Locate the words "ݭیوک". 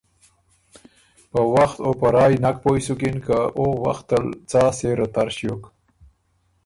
5.35-5.63